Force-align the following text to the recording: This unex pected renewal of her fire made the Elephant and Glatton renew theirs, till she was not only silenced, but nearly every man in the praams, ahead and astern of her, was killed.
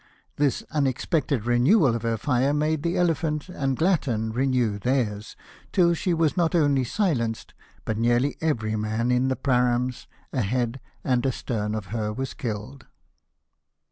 This 0.37 0.63
unex 0.73 1.05
pected 1.05 1.45
renewal 1.45 1.93
of 1.93 2.01
her 2.01 2.17
fire 2.17 2.55
made 2.55 2.81
the 2.81 2.97
Elephant 2.97 3.49
and 3.49 3.77
Glatton 3.77 4.31
renew 4.33 4.79
theirs, 4.79 5.35
till 5.71 5.93
she 5.93 6.11
was 6.11 6.35
not 6.35 6.55
only 6.55 6.83
silenced, 6.83 7.53
but 7.85 7.99
nearly 7.99 8.35
every 8.41 8.75
man 8.75 9.11
in 9.11 9.27
the 9.27 9.35
praams, 9.35 10.07
ahead 10.33 10.79
and 11.03 11.23
astern 11.23 11.75
of 11.75 11.85
her, 11.93 12.11
was 12.11 12.33
killed. 12.33 12.87